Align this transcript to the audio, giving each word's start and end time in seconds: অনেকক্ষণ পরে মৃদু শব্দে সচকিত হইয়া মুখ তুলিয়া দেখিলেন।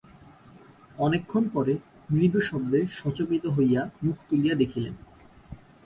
অনেকক্ষণ 0.97 1.43
পরে 1.53 1.73
মৃদু 2.09 2.39
শব্দে 2.41 2.79
সচকিত 2.89 3.43
হইয়া 3.47 3.81
মুখ 4.03 4.17
তুলিয়া 4.29 4.55
দেখিলেন। 4.55 4.95